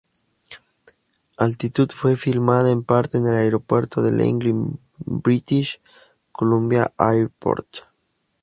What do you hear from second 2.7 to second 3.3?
en parte en